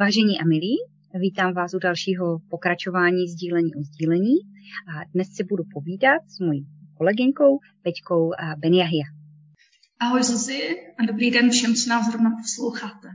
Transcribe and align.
Vážení 0.00 0.40
a 0.40 0.44
milí, 0.44 0.76
vítám 1.20 1.54
vás 1.54 1.74
u 1.74 1.78
dalšího 1.78 2.38
pokračování 2.50 3.28
sdílení 3.28 3.74
o 3.74 3.82
sdílení 3.82 4.34
a 4.88 5.04
dnes 5.14 5.28
si 5.28 5.44
budu 5.44 5.64
povídat 5.74 6.22
s 6.28 6.38
mojí 6.40 6.66
kolegyňkou 6.98 7.58
Peťkou 7.82 8.30
Benjahia. 8.58 9.04
Ahoj 10.00 10.22
Zuzi 10.22 10.60
a 10.98 11.06
dobrý 11.06 11.30
den 11.30 11.50
všem, 11.50 11.74
co 11.74 11.90
nás 11.90 12.10
zrovna 12.10 12.30
posloucháte. 12.42 13.08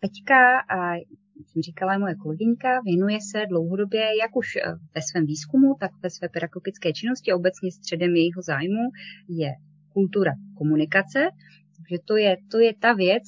Peťka, 0.00 0.58
a 0.58 0.94
jsem 1.46 1.62
říkala, 1.62 1.98
moje 1.98 2.14
kolegyňka, 2.14 2.80
věnuje 2.84 3.18
se 3.30 3.46
dlouhodobě 3.48 4.00
jak 4.00 4.36
už 4.36 4.56
e, 4.56 4.60
ve 4.94 5.02
svém 5.02 5.26
výzkumu, 5.26 5.74
tak 5.80 5.90
ve 6.02 6.10
své 6.10 6.28
pedagogické 6.28 6.92
činnosti. 6.92 7.32
Obecně 7.32 7.72
středem 7.72 8.16
jejího 8.16 8.42
zájmu 8.42 8.84
je 9.28 9.50
kultura 9.92 10.32
komunikace. 10.58 11.20
Takže 11.76 11.96
to 12.04 12.16
je, 12.16 12.36
to 12.50 12.58
je 12.58 12.72
ta 12.80 12.92
věc, 12.92 13.22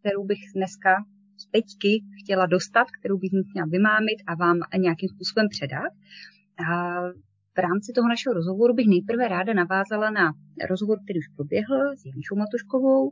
kterou 0.00 0.24
bych 0.24 0.40
dneska 0.54 1.04
z 1.42 1.46
Peťky 1.46 1.92
chtěla 2.22 2.46
dostat, 2.46 2.86
kterou 2.98 3.18
bych 3.18 3.30
chtěla 3.50 3.66
vymámit 3.66 4.18
a 4.26 4.34
vám 4.34 4.58
nějakým 4.76 5.08
způsobem 5.08 5.46
předat. 5.48 5.92
A 6.68 7.00
v 7.56 7.58
rámci 7.58 7.92
toho 7.92 8.08
našeho 8.08 8.32
rozhovoru 8.34 8.74
bych 8.74 8.88
nejprve 8.88 9.28
ráda 9.28 9.54
navázala 9.54 10.10
na 10.10 10.32
rozhovor, 10.70 10.98
který 11.04 11.18
už 11.18 11.28
proběhl 11.36 11.96
s 11.96 12.06
Janíšou 12.06 12.36
Matuškovou, 12.36 13.10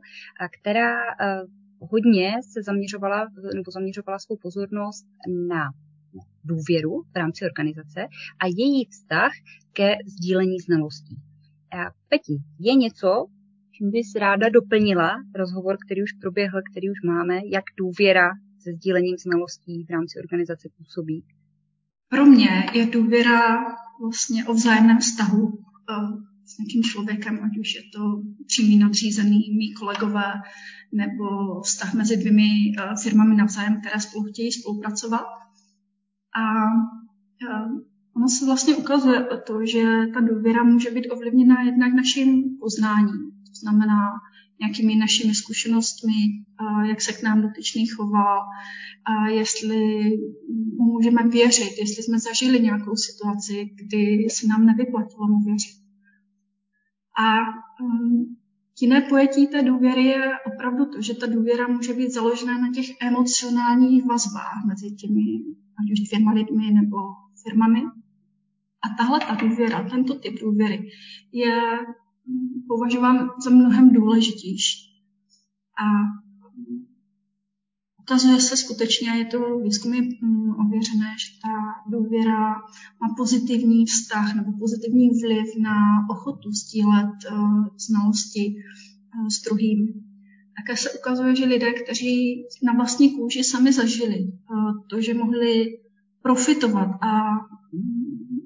která 0.59 0.91
hodně 1.79 2.33
se 2.53 2.63
zaměřovala, 2.63 3.27
nebo 3.55 3.71
zaměřovala 3.71 4.19
svou 4.19 4.37
pozornost 4.37 5.05
na 5.47 5.63
důvěru 6.43 7.03
v 7.13 7.15
rámci 7.15 7.45
organizace 7.45 8.01
a 8.43 8.45
její 8.47 8.85
vztah 8.85 9.31
ke 9.73 9.95
sdílení 10.05 10.59
znalostí. 10.59 11.15
Peti, 12.09 12.37
je 12.59 12.75
něco, 12.75 13.25
čím 13.81 13.91
bys 13.91 14.15
ráda 14.15 14.49
doplnila 14.49 15.11
rozhovor, 15.35 15.77
který 15.85 16.03
už 16.03 16.11
proběhl, 16.21 16.61
který 16.71 16.89
už 16.89 17.01
máme, 17.05 17.35
jak 17.45 17.63
důvěra 17.77 18.29
se 18.63 18.73
sdílením 18.73 19.17
znalostí 19.17 19.83
v 19.83 19.89
rámci 19.89 20.19
organizace 20.19 20.69
působí? 20.77 21.23
Pro 22.09 22.25
mě 22.25 22.65
je 22.73 22.85
důvěra 22.85 23.39
vlastně 24.01 24.45
o 24.45 24.53
vzájemném 24.53 24.99
vztahu 24.99 25.53
eh, 25.53 25.93
s 26.45 26.57
nějakým 26.57 26.83
člověkem, 26.83 27.39
ať 27.43 27.57
už 27.59 27.75
je 27.75 27.81
to 27.93 28.21
přímý 28.47 28.77
nadřízený, 28.77 29.39
mý 29.57 29.73
kolegové, 29.73 30.31
nebo 30.91 31.25
vztah 31.61 31.93
mezi 31.93 32.17
dvěmi 32.17 32.49
eh, 32.79 32.95
firmami 33.03 33.35
navzájem, 33.35 33.81
které 33.81 33.99
spolu 33.99 34.23
chtějí 34.23 34.51
spolupracovat. 34.51 35.25
A 36.41 36.43
eh, 37.49 37.65
ono 38.15 38.27
se 38.29 38.45
vlastně 38.45 38.75
ukazuje 38.75 39.27
to, 39.47 39.65
že 39.65 39.83
ta 40.13 40.19
důvěra 40.19 40.63
může 40.63 40.91
být 40.91 41.09
ovlivněna 41.11 41.61
jednak 41.61 41.93
naším 41.93 42.57
poznáním, 42.59 43.40
to 43.51 43.59
znamená 43.61 43.99
nějakými 44.59 44.95
našimi 44.95 45.35
zkušenostmi, 45.35 46.13
jak 46.89 47.01
se 47.01 47.13
k 47.13 47.23
nám 47.23 47.41
dotyčný 47.41 47.87
chová, 47.87 48.37
a 49.05 49.27
jestli 49.27 50.09
mu 50.77 50.85
můžeme 50.85 51.27
věřit, 51.27 51.73
jestli 51.79 52.03
jsme 52.03 52.19
zažili 52.19 52.59
nějakou 52.59 52.95
situaci, 52.95 53.69
kdy 53.75 54.27
se 54.29 54.47
nám 54.47 54.65
nevyplatilo 54.65 55.27
mu 55.27 55.39
věřit. 55.39 55.81
A 57.19 57.37
um, 57.83 58.37
jiné 58.81 59.01
pojetí 59.01 59.47
té 59.47 59.63
důvěry 59.63 60.03
je 60.03 60.31
opravdu 60.53 60.85
to, 60.85 61.01
že 61.01 61.13
ta 61.13 61.27
důvěra 61.27 61.67
může 61.67 61.93
být 61.93 62.11
založena 62.11 62.57
na 62.57 62.73
těch 62.73 62.85
emocionálních 63.01 64.05
vazbách 64.05 64.63
mezi 64.67 64.95
těmi, 64.95 65.21
ať 65.79 65.91
už 65.91 65.99
dvěma 65.99 66.31
lidmi 66.31 66.71
nebo 66.71 66.97
firmami. 67.43 67.81
A 68.83 68.95
tahle 68.97 69.19
ta 69.19 69.35
důvěra, 69.35 69.89
tento 69.89 70.15
typ 70.15 70.39
důvěry 70.41 70.89
je 71.31 71.61
považován 72.67 73.29
za 73.43 73.49
mnohem 73.49 73.93
důležitější. 73.93 74.91
A 75.83 75.85
ukazuje 78.01 78.41
se 78.41 78.57
skutečně, 78.57 79.09
je 79.11 79.25
to 79.25 79.59
výzkumy 79.59 79.97
mm, 80.01 80.49
ověřené, 80.65 81.15
že 81.19 81.41
ta 81.43 81.53
důvěra 81.97 82.49
má 83.01 83.07
pozitivní 83.17 83.85
vztah 83.85 84.35
nebo 84.35 84.51
pozitivní 84.59 85.09
vliv 85.09 85.47
na 85.61 85.75
ochotu 86.09 86.51
sdílet 86.51 87.15
uh, 87.31 87.65
znalosti 87.87 88.55
uh, 88.55 89.27
s 89.27 89.41
druhými. 89.41 89.93
Také 90.57 90.77
se 90.77 90.89
ukazuje, 90.99 91.35
že 91.35 91.45
lidé, 91.45 91.73
kteří 91.73 92.43
na 92.63 92.73
vlastní 92.73 93.15
kůži 93.15 93.43
sami 93.43 93.73
zažili 93.73 94.19
uh, 94.23 94.71
to, 94.89 95.01
že 95.01 95.13
mohli 95.13 95.65
profitovat 96.21 96.89
a 97.01 97.21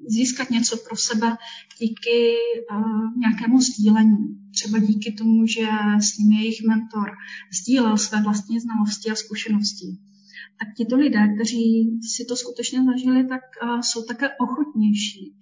získat 0.06 0.50
něco 0.50 0.76
pro 0.76 0.96
sebe 0.96 1.36
díky 1.78 2.34
uh, 2.70 3.18
nějakému 3.18 3.60
sdílení. 3.60 4.16
Třeba 4.54 4.78
díky 4.78 5.12
tomu, 5.12 5.46
že 5.46 5.66
s 6.00 6.18
nimi 6.18 6.34
jejich 6.34 6.62
mentor 6.68 7.10
sdílel 7.60 7.98
své 7.98 8.22
vlastní 8.22 8.60
znalosti 8.60 9.10
a 9.10 9.14
zkušenosti. 9.14 9.86
Tak 10.58 10.74
tito 10.76 10.96
lidé, 10.96 11.34
kteří 11.34 11.90
si 12.14 12.24
to 12.24 12.36
skutečně 12.36 12.84
zažili, 12.84 13.26
tak 13.26 13.42
uh, 13.62 13.80
jsou 13.80 14.02
také 14.02 14.28
ochotnější 14.40 15.36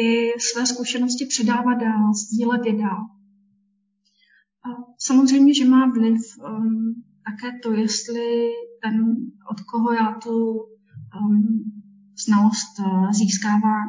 ty 0.00 0.32
své 0.38 0.66
zkušenosti 0.66 1.26
předávat 1.26 1.74
dál, 1.74 2.14
sdílet 2.14 2.66
je 2.66 2.72
dál. 2.72 3.02
A 4.64 4.68
samozřejmě, 4.98 5.54
že 5.54 5.68
má 5.68 5.86
vliv 5.86 6.20
um, 6.38 7.04
také 7.24 7.58
to, 7.62 7.72
jestli 7.72 8.50
ten, 8.82 9.16
od 9.50 9.60
koho 9.60 9.92
já 9.92 10.18
tu 10.22 10.52
um, 11.20 11.69
znalost 12.24 12.80
eh, 12.80 13.12
získávám, 13.12 13.88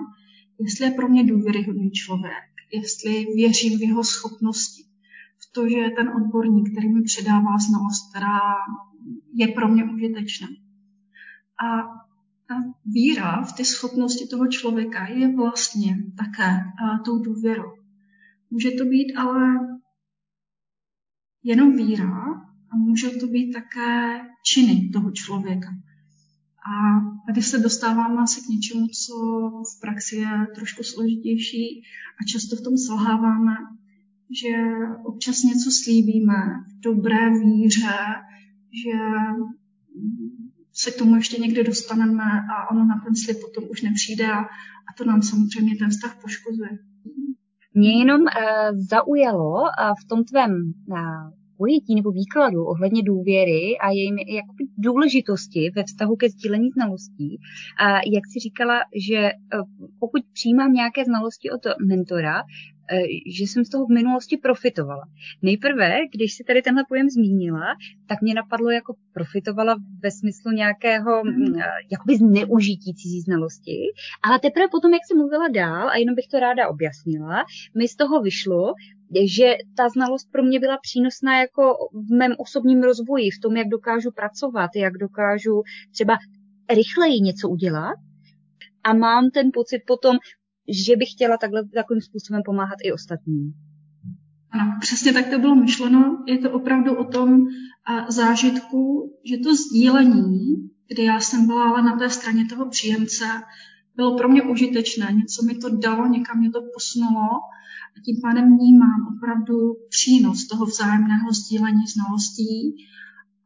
jestli 0.59 0.85
je 0.85 0.91
pro 0.91 1.07
mě 1.09 1.23
důvěryhodný 1.23 1.91
člověk, 1.91 2.51
jestli 2.73 3.25
věřím 3.35 3.79
v 3.79 3.81
jeho 3.81 4.03
schopnosti, 4.03 4.83
v 5.37 5.51
to, 5.51 5.69
že 5.69 5.77
je 5.77 5.91
ten 5.91 6.09
odborník, 6.09 6.71
který 6.71 6.89
mi 6.89 7.01
předává 7.01 7.57
znalost, 7.57 8.09
která 8.09 8.39
je 9.33 9.47
pro 9.47 9.67
mě 9.67 9.85
užitečná. 9.85 10.47
A 11.65 11.67
ta 12.47 12.55
víra 12.85 13.43
v 13.43 13.53
ty 13.53 13.65
schopnosti 13.65 14.27
toho 14.27 14.47
člověka 14.47 15.07
je 15.07 15.35
vlastně 15.35 15.97
také 16.17 16.49
uh, 16.51 17.03
tou 17.05 17.19
důvěrou. 17.19 17.71
Může 18.49 18.71
to 18.71 18.85
být 18.85 19.13
ale 19.17 19.59
jenom 21.43 21.75
víra 21.75 22.23
a 22.71 22.77
může 22.77 23.09
to 23.09 23.27
být 23.27 23.51
také 23.53 24.21
činy 24.45 24.89
toho 24.93 25.11
člověka. 25.11 25.67
A 26.61 26.73
tady 27.27 27.41
se 27.41 27.59
dostáváme 27.59 28.21
asi 28.21 28.41
k 28.41 28.49
něčemu, 28.49 28.87
co 28.87 29.13
v 29.77 29.81
praxi 29.81 30.15
je 30.15 30.47
trošku 30.55 30.83
složitější 30.83 31.83
a 32.21 32.25
často 32.31 32.55
v 32.55 32.63
tom 32.63 32.77
selháváme, 32.77 33.55
že 34.41 34.51
občas 35.05 35.43
něco 35.43 35.69
slíbíme 35.83 36.33
v 36.67 36.79
dobré 36.79 37.29
víře, 37.39 37.97
že 38.83 38.97
se 40.73 40.91
k 40.91 40.97
tomu 40.97 41.15
ještě 41.15 41.41
někdy 41.41 41.63
dostaneme 41.63 42.23
a 42.23 42.71
ono 42.71 42.85
na 42.85 43.01
ten 43.05 43.15
slib 43.15 43.37
potom 43.41 43.69
už 43.71 43.81
nepřijde 43.81 44.31
a, 44.31 44.39
a 44.39 44.93
to 44.97 45.05
nám 45.05 45.21
samozřejmě 45.21 45.75
ten 45.75 45.89
vztah 45.89 46.21
poškozuje. 46.21 46.69
Mě 47.73 47.99
jenom 47.99 48.21
uh, 48.21 48.27
zaujalo 48.89 49.53
uh, 49.53 49.67
v 50.03 50.07
tom 50.07 50.23
tvém 50.23 50.51
uh, 50.87 51.40
pojetí 51.61 51.95
nebo 51.95 52.11
výkladu 52.11 52.65
ohledně 52.65 53.01
důvěry 53.03 53.77
a 53.77 53.91
jejím 53.91 54.17
důležitosti 54.77 55.71
ve 55.75 55.83
vztahu 55.83 56.15
ke 56.15 56.29
sdílení 56.29 56.69
znalostí. 56.69 57.29
A 57.85 57.87
jak 58.15 58.23
si 58.31 58.39
říkala, 58.39 58.77
že 59.07 59.17
e, 59.17 59.33
pokud 59.99 60.21
přijímám 60.33 60.73
nějaké 60.73 61.05
znalosti 61.05 61.51
od 61.51 61.63
mentora, 61.87 62.35
že 63.37 63.43
jsem 63.43 63.65
z 63.65 63.69
toho 63.69 63.85
v 63.85 63.89
minulosti 63.89 64.37
profitovala. 64.37 65.03
Nejprve, 65.41 65.99
když 66.13 66.33
si 66.33 66.43
tady 66.43 66.61
tenhle 66.61 66.83
pojem 66.89 67.09
zmínila, 67.09 67.75
tak 68.07 68.21
mě 68.21 68.33
napadlo 68.33 68.69
jako 68.69 68.95
profitovala 69.13 69.75
ve 70.03 70.11
smyslu 70.11 70.51
nějakého 70.51 71.23
mm, 71.23 71.55
e, 71.59 71.63
jakoby 71.91 72.17
zneužití 72.17 72.93
cizí 72.93 73.21
znalosti, 73.21 73.77
ale 74.23 74.39
teprve 74.39 74.67
potom, 74.71 74.93
jak 74.93 75.01
jsem 75.07 75.17
mluvila 75.17 75.47
dál, 75.47 75.89
a 75.89 75.97
jenom 75.97 76.15
bych 76.15 76.27
to 76.27 76.39
ráda 76.39 76.67
objasnila, 76.67 77.43
mi 77.77 77.87
z 77.87 77.95
toho 77.95 78.21
vyšlo, 78.21 78.73
že 79.25 79.55
ta 79.77 79.89
znalost 79.89 80.31
pro 80.31 80.43
mě 80.43 80.59
byla 80.59 80.77
přínosná 80.81 81.39
jako 81.39 81.73
v 81.93 82.11
mém 82.13 82.33
osobním 82.37 82.83
rozvoji, 82.83 83.31
v 83.31 83.39
tom, 83.39 83.55
jak 83.55 83.67
dokážu 83.67 84.11
pracovat, 84.11 84.69
jak 84.75 84.93
dokážu 84.93 85.61
třeba 85.91 86.17
rychleji 86.69 87.21
něco 87.21 87.49
udělat. 87.49 87.95
A 88.83 88.93
mám 88.93 89.29
ten 89.29 89.49
pocit 89.53 89.81
potom, 89.87 90.17
že 90.71 90.95
bych 90.95 91.11
chtěla 91.11 91.37
takhle, 91.37 91.63
takovým 91.73 92.01
způsobem 92.01 92.41
pomáhat 92.45 92.77
i 92.83 92.91
ostatním. 92.91 93.53
Ano, 94.51 94.77
přesně 94.81 95.13
tak 95.13 95.29
to 95.29 95.39
bylo 95.39 95.55
myšleno. 95.55 96.23
Je 96.27 96.37
to 96.37 96.51
opravdu 96.51 96.97
o 96.97 97.03
tom 97.03 97.47
zážitku, 98.09 99.13
že 99.25 99.37
to 99.37 99.55
sdílení, 99.55 100.69
kdy 100.87 101.03
já 101.03 101.19
jsem 101.19 101.47
byla 101.47 101.69
ale 101.69 101.83
na 101.83 101.97
té 101.97 102.09
straně 102.09 102.45
toho 102.45 102.69
příjemce, 102.69 103.25
bylo 103.95 104.17
pro 104.17 104.29
mě 104.29 104.43
užitečné. 104.43 105.13
Něco 105.13 105.45
mi 105.45 105.55
to 105.55 105.77
dalo, 105.77 106.07
někam 106.07 106.39
mě 106.39 106.51
to 106.51 106.61
posunulo 106.73 107.29
a 107.97 108.01
tím 108.05 108.21
pádem 108.21 108.57
vnímám 108.57 109.15
opravdu 109.17 109.73
přínos 109.89 110.47
toho 110.47 110.65
vzájemného 110.65 111.33
sdílení 111.33 111.87
znalostí 111.87 112.75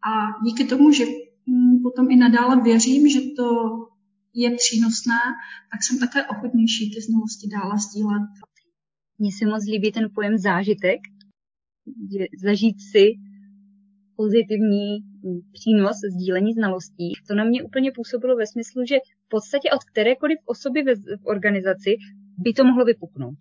a 0.09 0.43
díky 0.45 0.65
tomu, 0.65 0.91
že 0.91 1.05
mm, 1.45 1.81
potom 1.83 2.11
i 2.11 2.15
nadále 2.15 2.61
věřím, 2.61 3.09
že 3.09 3.19
to 3.37 3.71
je 4.35 4.55
přínosné, 4.55 5.19
tak 5.71 5.83
jsem 5.83 5.99
také 5.99 6.27
ochotnější 6.27 6.91
ty 6.93 7.01
znalosti 7.01 7.47
dále 7.47 7.79
sdílet. 7.79 8.29
Mně 9.19 9.31
se 9.31 9.45
moc 9.45 9.63
líbí 9.65 9.91
ten 9.91 10.09
pojem 10.15 10.37
zážitek, 10.37 10.99
že 12.11 12.25
zažít 12.43 12.81
si 12.91 13.05
pozitivní 14.15 14.97
přínos 15.51 15.97
sdílení 16.13 16.53
znalostí, 16.53 17.13
to 17.27 17.35
na 17.35 17.43
mě 17.43 17.63
úplně 17.63 17.91
působilo 17.91 18.35
ve 18.35 18.47
smyslu, 18.47 18.85
že 18.85 18.95
v 19.25 19.29
podstatě 19.29 19.69
od 19.71 19.83
kterékoliv 19.83 20.37
osoby 20.45 20.83
v 21.21 21.25
organizaci 21.25 21.95
by 22.37 22.53
to 22.53 22.63
mohlo 22.63 22.85
vypuknout. 22.85 23.37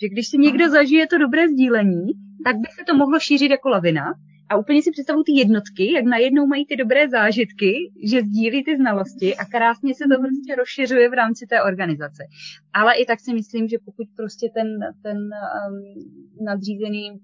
Že 0.00 0.08
když 0.08 0.28
si 0.28 0.38
někdo 0.38 0.70
zažije 0.70 1.06
to 1.06 1.18
dobré 1.18 1.48
sdílení, 1.48 2.06
tak 2.44 2.56
by 2.56 2.68
se 2.78 2.84
to 2.86 2.96
mohlo 2.96 3.20
šířit 3.20 3.50
jako 3.50 3.68
lavina. 3.68 4.04
A 4.50 4.56
úplně 4.56 4.82
si 4.82 4.90
představuji 4.90 5.24
ty 5.24 5.32
jednotky, 5.32 5.92
jak 5.92 6.04
najednou 6.04 6.46
mají 6.46 6.66
ty 6.66 6.76
dobré 6.76 7.08
zážitky, 7.08 7.92
že 8.04 8.22
sdílí 8.22 8.64
ty 8.64 8.76
znalosti 8.76 9.36
a 9.36 9.44
krásně 9.44 9.94
se 9.94 10.04
to 10.04 10.20
prostě 10.20 10.54
rozšiřuje 10.54 11.10
v 11.10 11.12
rámci 11.12 11.46
té 11.46 11.62
organizace. 11.62 12.24
Ale 12.72 12.94
i 12.94 13.06
tak 13.06 13.20
si 13.20 13.34
myslím, 13.34 13.68
že 13.68 13.76
pokud 13.84 14.06
prostě 14.16 14.48
ten, 14.54 14.68
ten 15.02 15.16
um, 15.16 16.44
nadřízený 16.44 17.20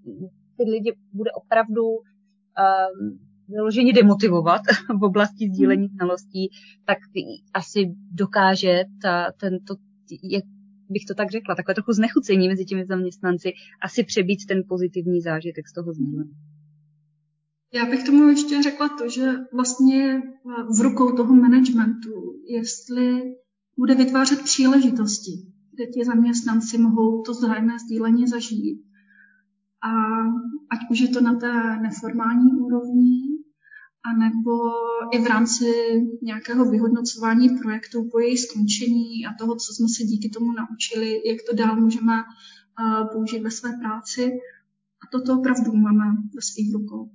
ty 0.57 0.71
lidi 0.71 0.97
bude 1.13 1.31
opravdu 1.33 1.85
um, 1.85 3.19
vyloženě 3.49 3.93
demotivovat 3.93 4.61
v 5.01 5.05
oblasti 5.05 5.49
sdílení 5.49 5.89
znalostí, 5.89 6.51
tak 6.85 6.99
asi 7.55 7.95
dokáže 8.13 8.85
ta, 9.03 9.33
tento, 9.41 9.75
jak 10.23 10.45
bych 10.91 11.05
to 11.09 11.15
tak 11.15 11.31
řekla, 11.31 11.55
takové 11.55 11.75
trochu 11.75 11.93
znechucení 11.93 12.49
mezi 12.49 12.65
těmi 12.65 12.87
zaměstnanci, 12.87 13.53
asi 13.83 14.05
přebít 14.05 14.47
ten 14.49 14.63
pozitivní 14.69 15.21
zážitek 15.21 15.69
z 15.69 15.73
toho 15.73 15.93
sdílení. 15.93 16.33
Já 17.75 17.87
bych 17.87 18.05
tomu 18.05 18.29
ještě 18.29 18.63
řekla 18.63 18.89
to, 18.89 19.09
že 19.09 19.37
vlastně 19.53 20.23
v 20.79 20.81
rukou 20.81 21.17
toho 21.17 21.35
managementu, 21.35 22.41
jestli 22.47 23.35
bude 23.79 23.95
vytvářet 23.95 24.43
příležitosti, 24.43 25.31
kde 25.73 25.87
ti 25.87 26.05
zaměstnanci 26.05 26.79
mohou 26.79 27.23
to 27.23 27.35
zájemné 27.35 27.79
sdílení 27.79 28.27
zažít. 28.27 28.81
A 29.83 29.91
ať 30.71 30.91
už 30.91 31.01
je 31.01 31.09
to 31.09 31.21
na 31.21 31.35
té 31.35 31.77
neformální 31.83 32.53
úrovni, 32.53 33.21
anebo 34.15 34.53
i 35.13 35.19
v 35.19 35.27
rámci 35.27 35.65
nějakého 36.23 36.71
vyhodnocování 36.71 37.49
projektu 37.49 38.09
po 38.13 38.19
její 38.19 38.39
skončení 38.39 39.27
a 39.27 39.35
toho, 39.39 39.57
co 39.57 39.73
jsme 39.73 39.89
se 39.89 40.05
díky 40.05 40.29
tomu 40.29 40.53
naučili, 40.53 41.29
jak 41.29 41.39
to 41.51 41.57
dál 41.57 41.81
můžeme 41.81 42.13
použít 43.13 43.43
ve 43.43 43.51
své 43.51 43.73
práci. 43.83 44.33
A 45.03 45.07
toto 45.13 45.39
opravdu 45.39 45.73
máme 45.73 46.05
ve 46.35 46.43
svých 46.43 46.75
rukou. 46.75 47.11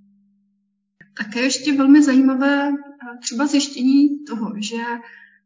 Také 1.19 1.41
ještě 1.41 1.77
velmi 1.77 2.03
zajímavé 2.03 2.71
třeba 3.21 3.47
zjištění 3.47 4.25
toho, 4.25 4.53
že 4.57 4.77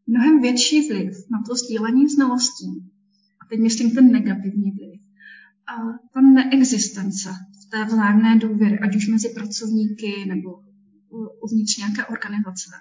mnohem 0.08 0.42
větší 0.42 0.88
vliv 0.88 1.14
na 1.32 1.42
to 1.48 1.56
sdílení 1.56 2.08
znalostí, 2.08 2.92
a 3.42 3.46
teď 3.50 3.60
myslím 3.60 3.92
ten 3.92 4.12
negativní 4.12 4.72
vliv, 4.72 5.02
a 5.68 5.74
ta 6.14 6.22
neexistence 6.22 7.30
v 7.66 7.70
té 7.70 7.86
vzájemné 7.86 8.38
důvěry, 8.40 8.80
ať 8.80 8.96
už 8.96 9.08
mezi 9.08 9.30
pracovníky 9.30 10.26
nebo 10.28 10.60
uvnitř 11.44 11.78
nějaké 11.78 12.06
organizace. 12.06 12.72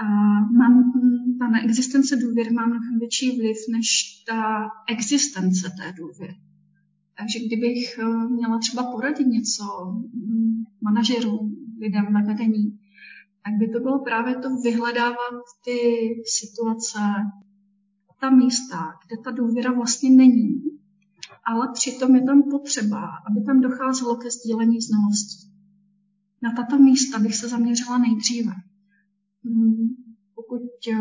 A 0.00 0.04
mám, 0.58 0.92
ta 1.38 1.48
neexistence 1.48 2.16
důvěry 2.16 2.50
má 2.50 2.66
mnohem 2.66 2.98
větší 2.98 3.40
vliv 3.40 3.56
než 3.72 3.86
ta 4.26 4.68
existence 4.88 5.70
té 5.78 5.92
důvěry. 5.92 6.36
Takže 7.18 7.38
kdybych 7.46 7.98
eh, 7.98 8.28
měla 8.28 8.58
třeba 8.58 8.92
poradit 8.92 9.26
něco 9.26 9.64
mm, 10.14 10.64
manažerům, 10.82 11.57
lidem 11.80 12.14
ve 12.14 12.22
vedení, 12.22 12.78
tak 13.44 13.54
by 13.58 13.68
to 13.68 13.80
bylo 13.80 13.98
právě 14.04 14.34
to 14.34 14.56
vyhledávat 14.56 15.42
ty 15.64 15.78
situace, 16.26 16.98
ta 18.20 18.30
místa, 18.30 18.92
kde 19.06 19.22
ta 19.24 19.30
důvěra 19.30 19.72
vlastně 19.72 20.10
není, 20.10 20.62
ale 21.46 21.68
přitom 21.74 22.14
je 22.14 22.22
tam 22.22 22.42
potřeba, 22.42 23.08
aby 23.30 23.44
tam 23.46 23.60
docházelo 23.60 24.16
ke 24.16 24.30
sdílení 24.30 24.80
znalostí. 24.80 25.48
Na 26.42 26.52
tato 26.52 26.78
místa 26.78 27.18
bych 27.18 27.36
se 27.36 27.48
zaměřila 27.48 27.98
nejdříve. 27.98 28.52
Hmm, 29.44 29.88
pokud 30.34 30.62
eh, 30.92 30.96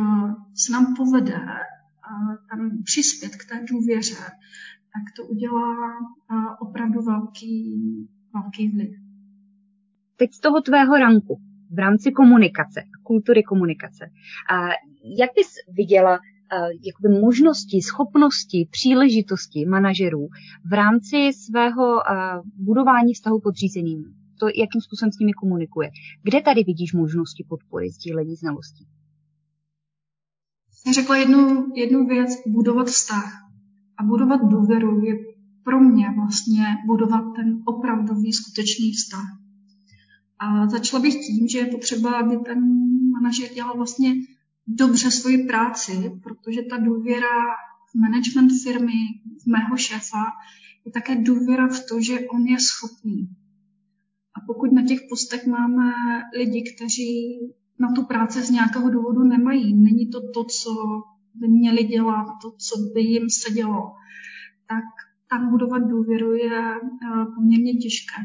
se 0.55 0.71
nám 0.71 0.95
povede 0.95 1.35
eh, 1.35 2.37
tam 2.49 2.83
přispět 2.83 3.35
k 3.35 3.49
té 3.49 3.65
důvěře, 3.69 4.23
tak 4.93 5.03
to 5.17 5.27
udělá 5.27 5.75
eh, 6.31 6.35
opravdu 6.59 7.01
velký, 7.01 7.75
velký 8.33 8.69
vliv. 8.69 9.06
Teď 10.17 10.33
z 10.33 10.39
toho 10.39 10.61
tvého 10.61 10.97
ranku 10.97 11.39
v 11.71 11.79
rámci 11.79 12.11
komunikace, 12.11 12.83
kultury 13.03 13.43
komunikace, 13.43 14.09
jak 15.19 15.29
bys 15.35 15.47
viděla 15.77 16.19
jakoby 16.85 17.21
možnosti, 17.21 17.81
schopnosti, 17.81 18.67
příležitosti 18.71 19.65
manažerů 19.65 20.27
v 20.69 20.73
rámci 20.73 21.31
svého 21.33 22.01
budování 22.57 23.13
vztahu 23.13 23.39
podřízeným? 23.39 24.17
to, 24.39 24.45
jakým 24.47 24.81
způsobem 24.81 25.11
s 25.11 25.19
nimi 25.19 25.33
komunikuje. 25.33 25.89
Kde 26.23 26.41
tady 26.41 26.63
vidíš 26.63 26.93
možnosti 26.93 27.45
podpory 27.49 27.89
sdílení 27.89 28.35
znalostí? 28.35 28.87
Jsem 30.71 30.93
řekla 30.93 31.17
jednu, 31.17 31.65
jednu 31.75 32.07
věc, 32.07 32.29
budovat 32.47 32.87
vztah. 32.87 33.43
A 33.99 34.03
budovat 34.03 34.41
důvěru 34.41 35.05
je 35.05 35.13
pro 35.63 35.79
mě 35.79 36.05
vlastně 36.15 36.63
budovat 36.85 37.23
ten 37.35 37.61
opravdový 37.65 38.33
skutečný 38.33 38.91
vztah. 38.91 39.46
A 40.39 40.67
začala 40.69 41.01
bych 41.01 41.15
tím, 41.15 41.47
že 41.47 41.57
je 41.59 41.65
potřeba, 41.65 42.19
aby 42.19 42.37
ten 42.37 42.59
manažer 43.11 43.49
dělal 43.53 43.77
vlastně 43.77 44.15
dobře 44.67 45.11
svoji 45.11 45.47
práci, 45.47 46.11
protože 46.23 46.61
ta 46.61 46.77
důvěra 46.77 47.37
v 47.91 47.99
management 47.99 48.51
firmy, 48.63 48.99
v 49.43 49.47
mého 49.47 49.77
šéfa, 49.77 50.25
je 50.85 50.91
také 50.91 51.15
důvěra 51.15 51.67
v 51.67 51.79
to, 51.89 52.01
že 52.01 52.19
on 52.19 52.45
je 52.45 52.57
schopný 52.59 53.29
a 54.37 54.45
pokud 54.47 54.71
na 54.71 54.83
těch 54.85 54.99
postech 55.09 55.47
máme 55.47 55.91
lidi, 56.37 56.73
kteří 56.75 57.39
na 57.79 57.91
tu 57.95 58.05
práci 58.05 58.41
z 58.41 58.49
nějakého 58.49 58.89
důvodu 58.89 59.23
nemají, 59.23 59.73
není 59.73 60.09
to 60.09 60.21
to, 60.31 60.43
co 60.43 60.71
by 61.33 61.47
měli 61.47 61.83
dělat, 61.83 62.25
to, 62.41 62.51
co 62.51 62.77
by 62.93 63.01
jim 63.01 63.29
se 63.29 63.53
dělo, 63.53 63.93
tak 64.67 64.83
tam 65.29 65.49
budovat 65.49 65.79
důvěru 65.79 66.33
je 66.33 66.61
eh, 66.75 67.25
poměrně 67.35 67.73
těžké. 67.73 68.21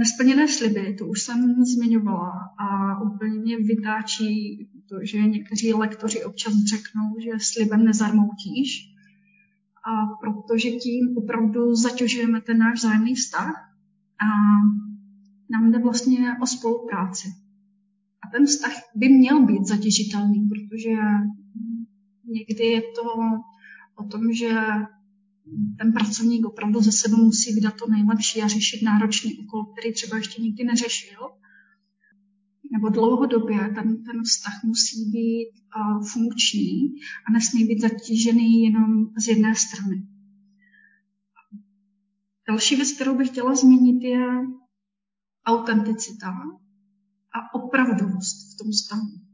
Nesplněné 0.00 0.48
sliby, 0.48 0.94
to 0.98 1.06
už 1.06 1.22
jsem 1.22 1.64
zmiňovala 1.64 2.32
a 2.58 3.00
úplně 3.02 3.38
mě 3.38 3.56
vytáčí 3.56 4.58
to, 4.88 4.96
že 5.02 5.18
někteří 5.18 5.72
lektoři 5.72 6.24
občas 6.24 6.52
řeknou, 6.70 7.20
že 7.24 7.30
slibem 7.38 7.84
nezarmoutíš, 7.84 8.94
a 9.84 10.06
protože 10.20 10.70
tím 10.70 11.18
opravdu 11.18 11.74
zaťažujeme 11.74 12.40
ten 12.40 12.58
náš 12.58 12.80
zájemný 12.80 13.14
vztah 13.14 13.54
a 14.24 14.28
nám 15.50 15.72
jde 15.72 15.78
vlastně 15.78 16.36
o 16.42 16.46
spolupráci. 16.46 17.28
A 18.24 18.30
ten 18.32 18.46
vztah 18.46 18.72
by 18.96 19.08
měl 19.08 19.46
být 19.46 19.66
zatěžitelný, 19.66 20.48
protože 20.48 20.96
někdy 22.24 22.64
je 22.64 22.80
to 22.80 23.02
o 23.96 24.04
tom, 24.08 24.32
že 24.32 24.50
ten 25.78 25.92
pracovník 25.92 26.46
opravdu 26.46 26.80
ze 26.80 26.92
sebe 26.92 27.16
musí 27.16 27.54
vydat 27.54 27.74
to 27.76 27.90
nejlepší 27.90 28.42
a 28.42 28.48
řešit 28.48 28.82
náročný 28.82 29.38
úkol, 29.38 29.64
který 29.64 29.94
třeba 29.94 30.16
ještě 30.16 30.42
nikdy 30.42 30.64
neřešil. 30.64 31.18
Nebo 32.72 32.88
dlouhodobě 32.88 33.58
ten, 33.58 34.04
ten 34.04 34.22
vztah 34.22 34.64
musí 34.64 35.10
být 35.10 35.50
uh, 35.76 36.06
funkční 36.06 36.94
a 37.28 37.32
nesmí 37.32 37.64
být 37.64 37.80
zatížený 37.80 38.62
jenom 38.62 39.06
z 39.18 39.28
jedné 39.28 39.54
strany. 39.54 40.06
Další 42.48 42.76
věc, 42.76 42.92
kterou 42.92 43.18
bych 43.18 43.28
chtěla 43.28 43.54
zmínit, 43.54 44.02
je 44.02 44.26
autenticita 45.46 46.28
a 47.34 47.54
opravdovost 47.54 48.54
v 48.54 48.56
tom 48.62 48.70
vztahu. 48.72 49.29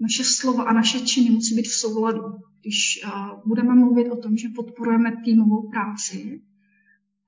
Naše 0.00 0.24
slova 0.24 0.62
a 0.64 0.72
naše 0.72 1.00
činy 1.00 1.30
musí 1.30 1.54
být 1.56 1.68
v 1.68 1.74
souladu. 1.74 2.22
Když 2.60 3.00
uh, 3.04 3.42
budeme 3.46 3.74
mluvit 3.74 4.10
o 4.10 4.16
tom, 4.16 4.36
že 4.36 4.48
podporujeme 4.48 5.12
týmovou 5.24 5.70
práci, 5.70 6.42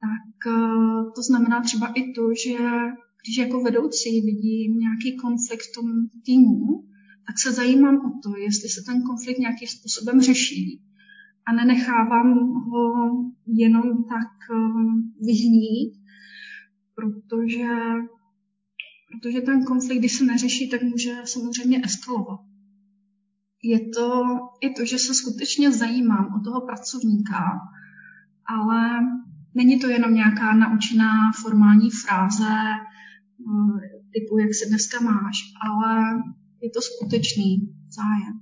tak 0.00 0.52
uh, 0.52 1.12
to 1.14 1.22
znamená 1.22 1.62
třeba 1.62 1.86
i 1.86 2.12
to, 2.12 2.22
že 2.44 2.58
když 3.22 3.36
jako 3.38 3.62
vedoucí 3.62 4.20
vidím 4.20 4.78
nějaký 4.78 5.16
konflikt 5.16 5.62
v 5.62 5.74
tom 5.74 5.86
týmu, 6.24 6.84
tak 7.26 7.38
se 7.38 7.52
zajímám 7.52 7.96
o 7.96 8.10
to, 8.22 8.36
jestli 8.36 8.68
se 8.68 8.80
ten 8.86 9.02
konflikt 9.02 9.38
nějakým 9.38 9.68
způsobem 9.68 10.20
řeší 10.20 10.82
a 11.46 11.52
nenechávám 11.52 12.32
ho 12.48 13.10
jenom 13.46 14.04
tak 14.04 14.32
eh, 14.50 14.56
vyhnít, 15.20 15.94
protože, 16.94 17.68
protože 19.12 19.40
ten 19.40 19.64
konflikt, 19.64 19.98
když 19.98 20.12
se 20.12 20.24
neřeší, 20.24 20.68
tak 20.70 20.82
může 20.82 21.14
samozřejmě 21.24 21.80
eskalovat. 21.84 22.40
Je 23.62 23.88
to 23.90 24.24
i 24.60 24.70
to, 24.70 24.84
že 24.84 24.98
se 24.98 25.14
skutečně 25.14 25.72
zajímám 25.72 26.34
o 26.40 26.44
toho 26.44 26.66
pracovníka, 26.66 27.58
ale 28.46 29.00
není 29.54 29.78
to 29.78 29.88
jenom 29.88 30.14
nějaká 30.14 30.54
naučená 30.54 31.32
formální 31.42 31.90
fráze 31.90 32.50
eh, 32.50 34.00
typu, 34.12 34.38
jak 34.38 34.54
se 34.54 34.68
dneska 34.68 35.00
máš, 35.00 35.36
ale 35.62 36.22
je 36.62 36.70
to 36.70 36.80
skutečný 36.82 37.74
zájem. 37.88 38.40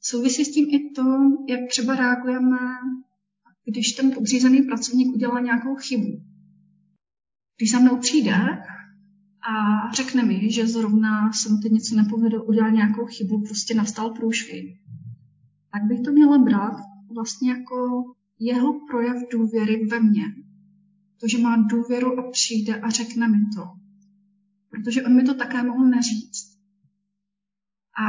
Souvisí 0.00 0.44
s 0.44 0.52
tím 0.52 0.66
i 0.70 0.90
to, 0.90 1.02
jak 1.48 1.60
třeba 1.70 1.96
reagujeme, 1.96 2.58
když 3.64 3.92
ten 3.92 4.10
podřízený 4.12 4.62
pracovník 4.62 5.14
udělá 5.14 5.40
nějakou 5.40 5.74
chybu. 5.74 6.22
Když 7.56 7.70
za 7.70 7.78
mnou 7.78 7.98
přijde 7.98 8.36
a 9.48 9.92
řekne 9.92 10.24
mi, 10.24 10.52
že 10.52 10.66
zrovna 10.66 11.32
se 11.32 11.48
mu 11.48 11.58
teď 11.58 11.72
něco 11.72 11.96
nepovedlo, 11.96 12.44
udělal 12.44 12.70
nějakou 12.70 13.06
chybu, 13.06 13.42
prostě 13.42 13.74
nastal 13.74 14.10
průšvih, 14.10 14.78
tak 15.72 15.82
bych 15.82 16.00
to 16.00 16.12
měla 16.12 16.38
brát 16.38 16.76
vlastně 17.14 17.50
jako 17.50 18.04
jeho 18.38 18.86
projev 18.90 19.16
důvěry 19.32 19.86
ve 19.86 20.00
mně. 20.00 20.24
To, 21.20 21.28
že 21.28 21.38
má 21.38 21.56
důvěru 21.56 22.18
a 22.18 22.30
přijde 22.30 22.80
a 22.80 22.90
řekne 22.90 23.28
mi 23.28 23.38
to. 23.56 23.62
Protože 24.70 25.02
on 25.02 25.16
mi 25.16 25.22
to 25.22 25.34
také 25.34 25.62
mohl 25.62 25.84
neříct. 25.84 26.58
A 27.98 28.04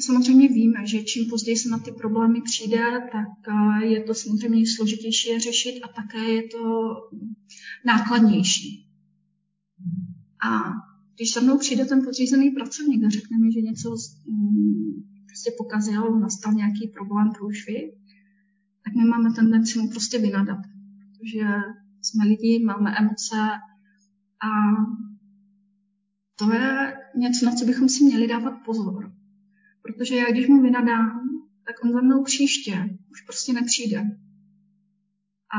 samozřejmě 0.00 0.48
víme, 0.48 0.86
že 0.86 1.02
čím 1.02 1.30
později 1.30 1.56
se 1.56 1.68
na 1.68 1.78
ty 1.78 1.92
problémy 1.92 2.40
přijde, 2.42 3.08
tak 3.12 3.28
eh, 3.48 3.86
je 3.86 4.04
to 4.04 4.14
samozřejmě 4.14 4.64
složitější 4.76 5.28
je 5.28 5.40
řešit 5.40 5.80
a 5.82 5.88
také 5.88 6.18
je 6.18 6.42
to 6.42 6.94
nákladnější. 7.84 8.87
A 10.42 10.72
když 11.16 11.30
se 11.30 11.40
mnou 11.40 11.58
přijde 11.58 11.84
ten 11.84 12.04
podřízený 12.04 12.50
pracovník 12.50 13.04
a 13.04 13.08
řekne 13.08 13.38
mi, 13.38 13.52
že 13.52 13.60
něco 13.60 13.96
mm, 14.26 15.02
prostě 15.26 15.50
pokazil, 15.58 16.20
nastal 16.20 16.52
nějaký 16.52 16.88
problém, 16.88 17.30
průšvih, 17.32 17.90
tak 18.84 18.94
my 18.94 19.04
máme 19.04 19.32
tendenci 19.32 19.78
mu 19.78 19.90
prostě 19.90 20.18
vynadat. 20.18 20.58
Protože 21.08 21.46
jsme 22.02 22.24
lidi, 22.24 22.64
máme 22.64 22.96
emoce 22.98 23.36
a 24.42 24.48
to 26.38 26.52
je 26.52 26.96
něco, 27.16 27.46
na 27.46 27.52
co 27.52 27.64
bychom 27.64 27.88
si 27.88 28.04
měli 28.04 28.28
dávat 28.28 28.50
pozor. 28.50 29.12
Protože 29.82 30.16
já, 30.16 30.30
když 30.30 30.48
mu 30.48 30.62
vynadám, 30.62 31.20
tak 31.66 31.84
on 31.84 31.92
za 31.92 32.00
mnou 32.00 32.24
příště 32.24 32.98
už 33.10 33.20
prostě 33.20 33.52
nepřijde. 33.52 33.98
A 35.54 35.58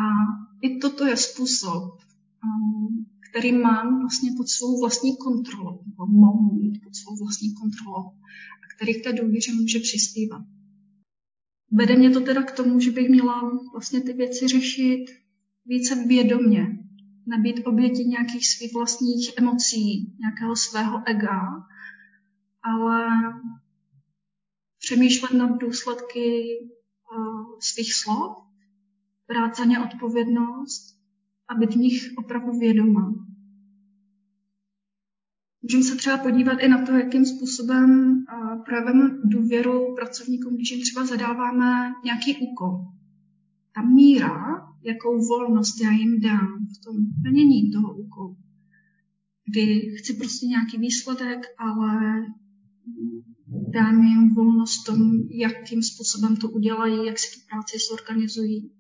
i 0.62 0.78
toto 0.78 1.06
je 1.06 1.18
způsob, 1.18 2.00
um, 2.44 3.06
který 3.30 3.52
mám 3.52 4.00
vlastně 4.00 4.32
pod 4.38 4.50
svou 4.50 4.80
vlastní 4.80 5.18
kontrolou, 5.18 5.84
nebo 5.86 6.06
mohu 6.08 6.56
mít 6.56 6.84
pod 6.84 6.96
svou 6.96 7.16
vlastní 7.16 7.54
kontrolou, 7.54 8.06
a 8.64 8.76
který 8.76 9.02
k 9.02 9.04
té 9.04 9.14
důvěře 9.14 9.54
může 9.54 9.80
přispívat. 9.80 10.42
Vede 11.72 11.96
mě 11.96 12.10
to 12.10 12.22
teda 12.22 12.44
k 12.44 12.52
tomu, 12.52 12.80
že 12.80 12.92
bych 12.92 13.10
měla 13.10 13.52
vlastně 13.74 14.02
ty 14.02 14.14
věci 14.14 14.48
řešit 14.48 15.06
více 15.66 15.96
vědomně, 15.96 16.68
nebýt 17.26 17.68
obětí 17.68 18.04
nějakých 18.08 18.48
svých 18.48 18.74
vlastních 18.74 19.38
emocí, 19.38 20.16
nějakého 20.20 20.56
svého 20.56 21.02
ega, 21.06 21.42
ale 22.64 23.08
přemýšlet 24.80 25.32
nad 25.32 25.58
důsledky 25.58 26.44
uh, 27.18 27.60
svých 27.60 27.94
slov, 27.94 28.38
brát 29.28 29.58
za 29.58 29.66
ně 29.66 29.80
odpovědnost 29.80 30.99
a 31.50 31.56
být 31.56 31.74
v 31.74 31.78
nich 31.78 32.14
opravdu 32.18 32.60
vědomá. 32.60 33.14
Můžeme 35.62 35.84
se 35.84 35.96
třeba 35.96 36.18
podívat 36.18 36.60
i 36.60 36.68
na 36.68 36.86
to, 36.86 36.92
jakým 36.92 37.26
způsobem 37.26 38.12
uh, 38.12 38.64
projevujeme 38.64 39.10
důvěru 39.24 39.96
pracovníkům, 39.96 40.56
když 40.56 40.72
jim 40.72 40.82
třeba 40.82 41.06
zadáváme 41.06 41.94
nějaký 42.06 42.38
úkol. 42.38 42.86
Ta 43.76 43.82
míra, 43.82 44.68
jakou 44.84 45.28
volnost 45.28 45.82
já 45.82 45.92
jim 45.92 46.22
dám 46.22 46.68
v 46.76 46.84
tom 46.86 46.96
plnění 47.24 47.72
toho 47.72 47.98
úkolu, 47.98 48.38
kdy 49.52 49.96
chci 50.00 50.14
prostě 50.14 50.46
nějaký 50.46 50.78
výsledek, 50.78 51.40
ale 51.58 52.26
dám 53.74 54.04
jim 54.04 54.34
volnost 54.34 54.84
tom, 54.84 54.98
jakým 55.30 55.84
způsobem 55.84 56.36
to 56.36 56.50
udělají, 56.50 57.06
jak 57.06 57.20
si 57.20 57.40
tu 57.40 57.46
práci 57.50 57.78
zorganizují. 57.90 58.72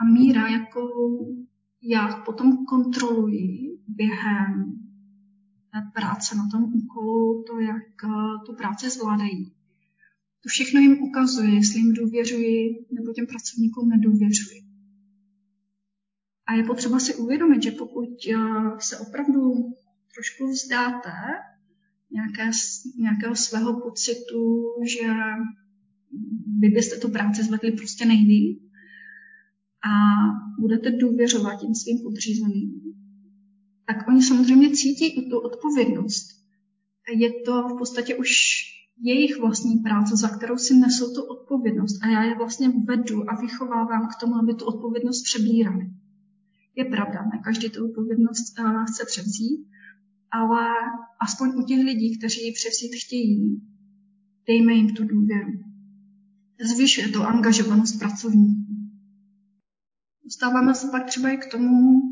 A 0.00 0.04
míra, 0.04 0.48
jakou 0.48 1.26
já 1.82 2.22
potom 2.26 2.66
kontroluji 2.66 3.78
během 3.88 4.84
té 5.72 5.90
práce 6.00 6.36
na 6.36 6.48
tom 6.52 6.64
úkolu, 6.74 7.44
to, 7.46 7.60
jak 7.60 8.04
eh, 8.04 8.08
tu 8.46 8.54
práci 8.54 8.90
zvládají. 8.90 9.44
To 10.42 10.48
všechno 10.48 10.80
jim 10.80 11.02
ukazuje, 11.02 11.54
jestli 11.54 11.80
jim 11.80 11.92
důvěřuji 11.92 12.86
nebo 12.92 13.12
těm 13.12 13.26
pracovníkům 13.26 13.88
nedůvěřuji. 13.88 14.60
A 16.46 16.54
je 16.54 16.64
potřeba 16.64 16.98
si 16.98 17.14
uvědomit, 17.14 17.62
že 17.62 17.70
pokud 17.70 18.08
eh, 18.28 18.36
se 18.78 18.98
opravdu 18.98 19.52
trošku 20.14 20.46
vzdáte 20.46 21.12
nějaké, 22.10 22.50
nějakého 22.98 23.36
svého 23.36 23.80
pocitu, 23.80 24.64
že 24.86 25.08
vy 26.58 26.68
byste 26.68 26.96
tu 26.96 27.08
práci 27.08 27.42
zvedli 27.42 27.72
prostě 27.72 28.04
nejlíp 28.04 28.63
a 29.84 29.90
budete 30.60 30.90
důvěřovat 30.90 31.60
těm 31.60 31.74
svým 31.74 31.98
podřízeným, 32.02 32.80
tak 33.86 34.08
oni 34.08 34.22
samozřejmě 34.22 34.70
cítí 34.70 35.06
i 35.06 35.30
tu 35.30 35.38
odpovědnost. 35.38 36.26
Je 37.16 37.30
to 37.46 37.68
v 37.68 37.78
podstatě 37.78 38.16
už 38.16 38.28
jejich 39.02 39.40
vlastní 39.40 39.78
práce, 39.78 40.16
za 40.16 40.28
kterou 40.28 40.58
si 40.58 40.74
nesou 40.74 41.14
tu 41.14 41.22
odpovědnost 41.22 42.02
a 42.02 42.08
já 42.08 42.22
je 42.22 42.36
vlastně 42.36 42.68
vedu 42.68 43.30
a 43.30 43.40
vychovávám 43.40 44.08
k 44.08 44.20
tomu, 44.20 44.34
aby 44.34 44.54
tu 44.54 44.64
odpovědnost 44.64 45.22
přebírali. 45.22 45.90
Je 46.76 46.84
pravda, 46.84 47.22
ne 47.32 47.40
každý 47.44 47.70
tu 47.70 47.84
odpovědnost 47.84 48.58
uh, 48.58 48.84
chce 48.84 49.04
převzít, 49.06 49.66
ale 50.30 50.66
aspoň 51.20 51.48
u 51.48 51.62
těch 51.62 51.84
lidí, 51.84 52.18
kteří 52.18 52.46
ji 52.46 52.52
převzít 52.52 52.94
chtějí, 53.04 53.62
dejme 54.46 54.72
jim 54.72 54.94
tu 54.94 55.04
důvěru. 55.04 55.52
Zvyšuje 56.74 57.08
to 57.08 57.22
angažovanost 57.22 57.98
pracovníků. 57.98 58.63
Dostáváme 60.34 60.74
se 60.74 60.88
pak 60.90 61.06
třeba 61.06 61.30
i 61.30 61.36
k 61.36 61.50
tomu, 61.50 62.02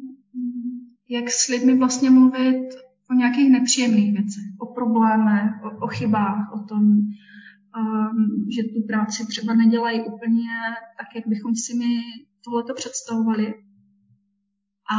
jak 1.08 1.30
s 1.30 1.48
lidmi 1.48 1.78
vlastně 1.78 2.10
mluvit 2.10 2.68
o 3.10 3.14
nějakých 3.14 3.50
nepříjemných 3.50 4.12
věcech, 4.12 4.44
o 4.58 4.74
problémech, 4.74 5.50
o, 5.64 5.84
o 5.84 5.86
chybách, 5.86 6.52
o 6.54 6.58
tom, 6.58 6.82
um, 6.82 8.46
že 8.56 8.62
tu 8.62 8.86
práci 8.86 9.26
třeba 9.26 9.54
nedělají 9.54 10.00
úplně 10.00 10.48
tak, 10.98 11.06
jak 11.14 11.26
bychom 11.26 11.54
si 11.54 11.74
my 11.74 12.00
tohleto 12.44 12.74
představovali. 12.74 13.54
A 14.94 14.96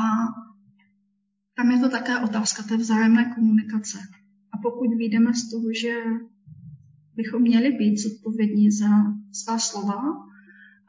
tam 1.55 1.71
je 1.71 1.79
to 1.79 1.89
také 1.89 2.19
otázka 2.19 2.63
té 2.63 2.77
vzájemné 2.77 3.33
komunikace. 3.35 3.97
A 4.53 4.57
pokud 4.57 4.97
vyjdeme 4.97 5.33
z 5.33 5.49
toho, 5.49 5.73
že 5.81 5.93
bychom 7.15 7.41
měli 7.41 7.71
být 7.71 7.97
zodpovědní 7.97 8.71
za 8.71 8.87
svá 9.31 9.59
slova 9.59 10.32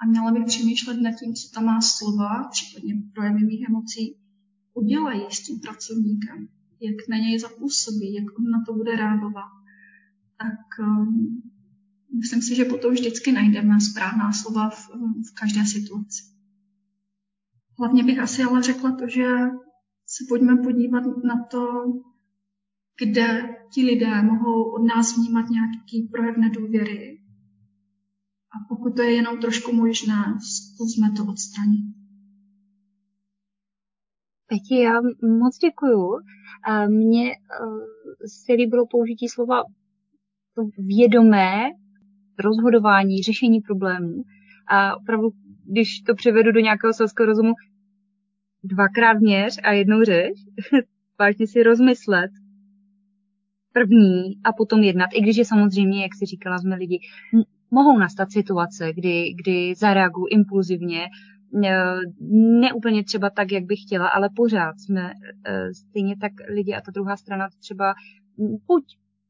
a 0.05 0.07
měla 0.07 0.33
bych 0.33 0.45
přemýšlet 0.45 1.01
nad 1.01 1.11
tím, 1.11 1.35
co 1.35 1.49
tam 1.55 1.65
má 1.65 1.81
slova, 1.81 2.49
případně 2.51 2.95
projevy 3.15 3.45
mých 3.45 3.69
emocí, 3.69 4.17
udělají 4.75 5.23
s 5.31 5.43
tím 5.47 5.61
pracovníkem, 5.61 6.49
jak 6.81 7.09
na 7.09 7.17
něj 7.17 7.39
zapůsobí, 7.39 8.15
jak 8.15 8.39
on 8.39 8.51
na 8.51 8.63
to 8.67 8.73
bude 8.73 8.97
reagovat, 8.97 9.51
tak 10.39 10.87
um, 10.89 11.43
myslím 12.15 12.43
si, 12.43 12.57
že 12.57 12.65
potom 12.65 12.93
vždycky 12.93 13.33
najdeme 13.33 13.81
správná 13.81 14.33
slova 14.33 14.71
v, 14.71 14.89
v 15.29 15.35
každé 15.35 15.67
situaci. 15.67 16.23
Hlavně 17.79 18.05
bych 18.05 18.19
asi 18.19 18.43
ale 18.43 18.63
řekla 18.63 18.93
to, 18.97 19.09
že 19.09 19.27
se 20.07 20.25
pojďme 20.29 20.57
podívat 20.57 21.05
na 21.25 21.45
to, 21.51 21.85
kde 22.99 23.57
ti 23.75 23.85
lidé 23.85 24.23
mohou 24.23 24.73
od 24.73 24.85
nás 24.87 25.17
vnímat 25.17 25.51
nějaký 25.51 26.09
projev 26.13 26.37
nedůvěry. 26.37 27.24
A 28.55 28.65
pokud 28.69 28.97
to 28.97 29.03
je 29.03 29.15
jenom 29.15 29.41
trošku 29.41 29.73
možné, 29.73 30.39
zkusme 30.41 31.11
to 31.17 31.25
odstranit. 31.25 31.85
Peti, 34.47 34.81
já 34.81 34.93
moc 35.39 35.59
děkuju. 35.59 36.21
Mně 36.89 37.33
e, 37.33 37.37
se 38.27 38.53
líbilo 38.53 38.87
použití 38.87 39.29
slova 39.29 39.63
vědomé 40.79 41.71
rozhodování, 42.39 43.23
řešení 43.23 43.61
problémů. 43.61 44.23
A 44.69 44.97
opravdu, 44.97 45.29
když 45.65 46.01
to 46.01 46.15
převedu 46.15 46.53
do 46.53 46.61
nějakého 46.61 46.93
selského 46.93 47.27
rozumu, 47.27 47.53
dvakrát 48.65 49.21
měř 49.21 49.59
a 49.65 49.73
jednou 49.73 50.03
řeš, 50.03 50.33
vážně 51.19 51.47
si 51.47 51.63
rozmyslet 51.63 52.31
první 53.73 54.43
a 54.45 54.53
potom 54.53 54.83
jednat, 54.83 55.11
i 55.15 55.21
když 55.21 55.37
je 55.37 55.45
samozřejmě, 55.45 56.03
jak 56.03 56.15
si 56.15 56.27
říkala, 56.27 56.59
jsme 56.59 56.77
lidi, 56.77 57.01
mohou 57.75 57.99
nastat 57.99 58.33
situace, 58.33 58.93
kdy, 58.93 59.35
kdy 59.35 59.75
zareagují 59.75 60.33
impulzivně, 60.33 61.09
neúplně 62.61 63.05
třeba 63.05 63.31
tak, 63.31 63.53
jak 63.53 63.65
bych 63.65 63.83
chtěla, 63.83 64.09
ale 64.09 64.29
pořád 64.37 64.81
jsme 64.81 65.13
e, 65.47 65.75
stejně 65.75 66.17
tak 66.21 66.33
lidi 66.49 66.75
a 66.75 66.81
ta 66.81 66.91
druhá 66.91 67.17
strana 67.17 67.49
třeba 67.59 67.95
buď 68.67 68.85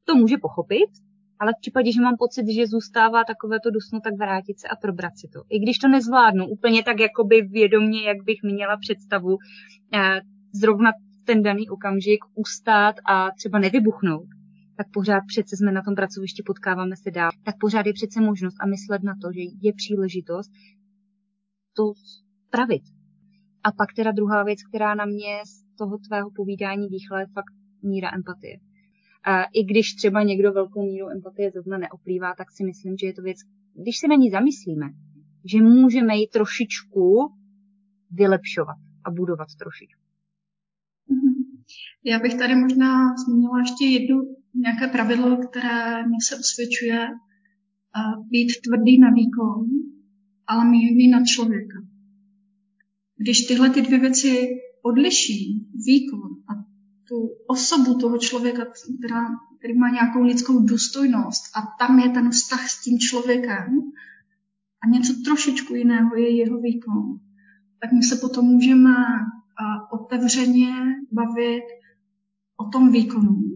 to 0.05 0.15
může 0.15 0.37
pochopit, 0.37 0.91
ale 1.39 1.53
v 1.53 1.61
případě, 1.61 1.93
že 1.93 2.01
mám 2.01 2.17
pocit, 2.19 2.45
že 2.55 2.67
zůstává 2.67 3.25
takové 3.25 3.61
to 3.61 3.71
dusno, 3.71 4.01
tak 4.01 4.15
vrátit 4.19 4.61
se 4.61 4.69
a 4.69 4.77
probrat 4.77 5.13
si 5.19 5.29
to. 5.29 5.43
I 5.49 5.59
když 5.59 5.79
to 5.79 5.89
nezvládnu 5.89 6.47
úplně 6.49 6.83
tak 6.83 7.01
jakoby 7.01 7.43
vědomě, 7.43 8.03
jak 8.03 8.25
bych 8.25 8.43
měla 8.43 8.77
představu, 8.77 9.39
eh, 9.95 10.21
zrovna 10.53 10.93
ten 11.25 11.43
daný 11.43 11.69
okamžik 11.69 12.21
ustát 12.35 12.97
a 13.09 13.31
třeba 13.31 13.59
nevybuchnout, 13.59 14.29
tak 14.77 14.87
pořád 14.93 15.23
přece 15.27 15.57
jsme 15.57 15.73
na 15.73 15.83
tom 15.83 15.95
pracovišti, 15.95 16.43
potkáváme 16.47 16.97
se 16.97 17.11
dál, 17.11 17.31
tak 17.45 17.55
pořád 17.61 17.87
je 17.87 17.93
přece 17.93 18.21
možnost 18.21 18.57
a 18.61 18.67
myslet 18.67 19.03
na 19.03 19.15
to, 19.23 19.33
že 19.33 19.41
je 19.61 19.73
příležitost 19.73 20.51
to 21.77 21.93
spravit. 22.47 22.83
A 23.65 23.73
pak 23.73 23.89
teda 23.97 24.13
druhá 24.13 24.45
věc, 24.45 24.59
která 24.69 24.95
na 24.95 25.05
mě 25.05 25.43
toho 25.79 25.99
tvého 25.99 26.31
povídání 26.31 26.89
dýchala 26.89 27.21
je 27.21 27.27
fakt 27.27 27.55
míra 27.83 28.15
empatie. 28.15 28.59
A 29.25 29.43
I 29.43 29.65
když 29.65 29.95
třeba 29.95 30.23
někdo 30.23 30.53
velkou 30.53 30.83
míru 30.83 31.09
empatie 31.09 31.51
zrovna 31.51 31.79
neoplývá, 31.79 32.35
tak 32.35 32.53
si 32.53 32.65
myslím, 32.65 32.97
že 32.97 33.07
je 33.07 33.15
to 33.15 33.23
věc, 33.23 33.39
když 33.75 33.99
se 33.99 34.09
na 34.09 34.15
ní 34.15 34.31
zamyslíme, 34.31 34.87
že 35.45 35.63
můžeme 35.63 36.17
ji 36.17 36.27
trošičku 36.29 37.33
vylepšovat 38.11 38.77
a 39.05 39.11
budovat 39.11 39.49
trošičku. 39.59 40.04
Já 42.07 42.19
bych 42.19 42.35
tady 42.35 42.55
možná 42.55 43.17
zmínila 43.17 43.59
ještě 43.59 43.85
jednu 43.85 44.37
nějaké 44.55 44.89
pravidlo, 44.89 45.37
které 45.37 46.07
mi 46.07 46.17
se 46.29 46.37
osvědčuje, 46.37 47.09
být 48.31 48.53
tvrdý 48.65 48.99
na 48.99 49.11
výkon, 49.11 49.67
ale 50.47 50.65
mírný 50.65 51.09
na 51.09 51.25
člověka. 51.25 51.79
Když 53.17 53.47
tyhle 53.47 53.71
ty 53.71 53.83
dvě 53.83 53.99
věci 53.99 54.49
odliší, 54.83 55.67
výkon 55.87 56.31
a 56.49 56.53
tu 57.09 57.31
osobu 57.47 57.99
toho 57.99 58.19
člověka, 58.19 58.65
která, 58.99 59.27
který 59.59 59.79
má 59.79 59.91
nějakou 59.91 60.23
lidskou 60.23 60.61
důstojnost 60.61 61.45
a 61.57 61.87
tam 61.87 61.99
je 61.99 62.09
ten 62.09 62.31
vztah 62.31 62.69
s 62.69 62.83
tím 62.83 62.99
člověkem 62.99 63.81
a 64.83 64.89
něco 64.89 65.13
trošičku 65.25 65.75
jiného 65.75 66.17
je 66.17 66.37
jeho 66.37 66.61
výkon, 66.61 67.21
tak 67.81 67.93
my 67.93 68.03
se 68.03 68.17
potom 68.17 68.45
můžeme 68.45 68.95
otevřeně 69.93 70.73
bavit 71.13 71.65
o 72.67 72.69
tom 72.69 72.93
výkonu 72.93 73.55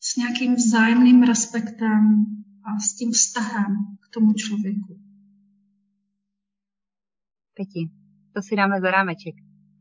s 0.00 0.16
nějakým 0.16 0.54
vzájemným 0.54 1.22
respektem 1.22 2.26
a 2.64 2.78
s 2.80 2.94
tím 2.94 3.12
vztahem 3.12 3.76
k 4.00 4.14
tomu 4.14 4.32
člověku. 4.32 5.00
Peti, 7.54 7.90
to 8.34 8.42
si 8.42 8.56
dáme 8.56 8.80
za 8.80 8.90
rámeček. 8.90 9.34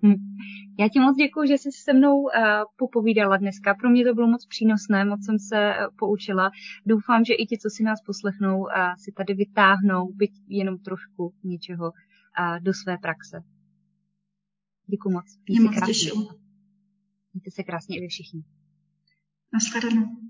Hm. 0.06 0.38
Já 0.80 0.90
ti 0.90 1.00
moc 1.00 1.16
děkuji, 1.18 1.48
že 1.48 1.54
jsi 1.54 1.70
se 1.72 1.94
mnou 1.94 2.22
uh, 2.22 2.30
popovídala 2.78 3.38
dneska. 3.38 3.74
Pro 3.74 3.90
mě 3.90 4.06
to 4.06 4.14
bylo 4.14 4.28
moc 4.28 4.46
přínosné, 4.46 5.06
moc 5.06 5.26
jsem 5.26 5.40
se 5.40 5.70
uh, 5.70 5.96
poučila. 6.00 6.52
Doufám, 6.86 7.26
že 7.26 7.34
i 7.34 7.46
ti, 7.46 7.58
co 7.58 7.70
si 7.70 7.84
nás 7.84 8.02
poslechnou, 8.02 8.60
uh, 8.60 8.68
si 8.98 9.12
tady 9.12 9.34
vytáhnou 9.34 10.14
byť 10.14 10.32
jenom 10.48 10.78
trošku 10.78 11.34
něčeho 11.44 11.86
uh, 11.86 12.60
do 12.60 12.74
své 12.74 12.98
praxe. 12.98 13.44
Děkuji 14.88 15.10
moc. 15.10 15.26
Se 15.26 15.80
krásně. 15.80 16.12
Mějte 17.38 17.52
se 17.52 17.64
krásně 17.64 17.98
i 17.98 18.02
vy 18.02 18.08
všichni. 18.08 18.44
Naschledanou. 19.54 20.27